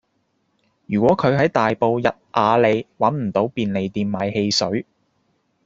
[0.87, 2.03] 如果佢喺大埔逸
[2.33, 4.87] 雅里搵唔到便利店買汽水